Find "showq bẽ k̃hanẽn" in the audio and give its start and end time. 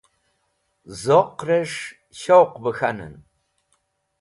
2.19-3.15